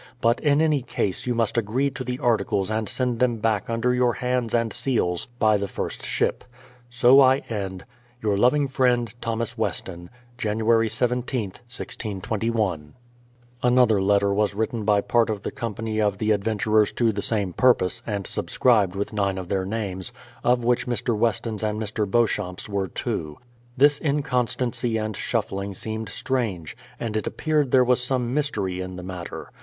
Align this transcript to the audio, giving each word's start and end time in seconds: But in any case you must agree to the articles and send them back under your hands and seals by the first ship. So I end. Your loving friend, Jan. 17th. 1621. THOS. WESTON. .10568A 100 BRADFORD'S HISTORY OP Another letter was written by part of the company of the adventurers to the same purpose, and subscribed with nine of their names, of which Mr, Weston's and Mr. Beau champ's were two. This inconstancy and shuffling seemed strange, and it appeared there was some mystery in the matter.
But 0.19 0.39
in 0.39 0.63
any 0.63 0.81
case 0.81 1.27
you 1.27 1.35
must 1.35 1.59
agree 1.59 1.91
to 1.91 2.03
the 2.03 2.17
articles 2.17 2.71
and 2.71 2.89
send 2.89 3.19
them 3.19 3.37
back 3.37 3.69
under 3.69 3.93
your 3.93 4.13
hands 4.13 4.51
and 4.55 4.73
seals 4.73 5.27
by 5.37 5.57
the 5.57 5.67
first 5.67 6.03
ship. 6.03 6.43
So 6.89 7.19
I 7.21 7.43
end. 7.49 7.85
Your 8.19 8.35
loving 8.35 8.67
friend, 8.67 9.13
Jan. 9.21 9.37
17th. 9.37 9.57
1621. 9.59 10.17
THOS. 11.21 11.21
WESTON. 11.21 11.21
.10568A 11.21 11.43
100 11.53 11.53
BRADFORD'S 11.53 12.43
HISTORY 12.49 12.61
OP 12.63 12.91
Another 13.63 14.01
letter 14.01 14.33
was 14.33 14.55
written 14.55 14.83
by 14.85 15.01
part 15.01 15.29
of 15.29 15.43
the 15.43 15.51
company 15.51 16.01
of 16.01 16.17
the 16.17 16.31
adventurers 16.31 16.91
to 16.93 17.11
the 17.11 17.21
same 17.21 17.53
purpose, 17.53 18.01
and 18.07 18.25
subscribed 18.25 18.95
with 18.95 19.13
nine 19.13 19.37
of 19.37 19.49
their 19.49 19.65
names, 19.67 20.11
of 20.43 20.63
which 20.63 20.87
Mr, 20.87 21.15
Weston's 21.15 21.61
and 21.61 21.79
Mr. 21.79 22.09
Beau 22.09 22.25
champ's 22.25 22.67
were 22.67 22.87
two. 22.87 23.37
This 23.77 23.99
inconstancy 23.99 24.97
and 24.97 25.15
shuffling 25.15 25.75
seemed 25.75 26.09
strange, 26.09 26.75
and 26.99 27.15
it 27.15 27.27
appeared 27.27 27.69
there 27.69 27.83
was 27.83 28.03
some 28.03 28.33
mystery 28.33 28.81
in 28.81 28.95
the 28.95 29.03
matter. 29.03 29.51